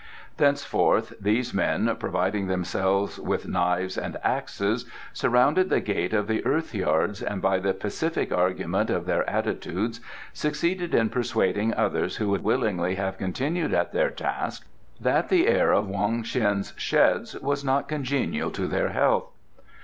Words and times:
Thenceforth 0.37 1.13
these 1.21 1.53
men, 1.53 1.95
providing 1.99 2.47
themselves 2.47 3.19
with 3.19 3.47
knives 3.47 3.99
and 3.99 4.17
axes, 4.23 4.89
surrounded 5.13 5.69
the 5.69 5.79
gate 5.79 6.11
of 6.11 6.25
the 6.27 6.43
earth 6.43 6.73
yards 6.73 7.21
and 7.21 7.39
by 7.39 7.59
the 7.59 7.75
pacific 7.75 8.31
argument 8.31 8.89
of 8.89 9.05
their 9.05 9.29
attitudes 9.29 9.99
succeeded 10.33 10.95
in 10.95 11.09
persuading 11.11 11.75
others 11.75 12.15
who 12.15 12.29
would 12.29 12.43
willingly 12.43 12.95
have 12.95 13.19
continued 13.19 13.75
at 13.75 13.93
their 13.93 14.09
task 14.09 14.65
that 14.99 15.29
the 15.29 15.45
air 15.47 15.71
of 15.71 15.87
Wong 15.87 16.23
Ts'in's 16.23 16.73
sheds 16.77 17.39
was 17.39 17.63
not 17.63 17.87
congenial 17.87 18.49
to 18.49 18.65
their 18.65 18.89
health. 18.89 19.29